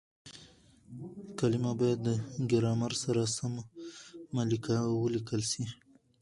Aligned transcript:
کليمه 1.39 1.71
بايد 1.79 1.99
د 2.05 2.09
ګرامر 2.51 2.91
سره 3.03 3.21
سمه 3.37 3.63
وليکل 5.01 5.41
سي. 5.51 5.63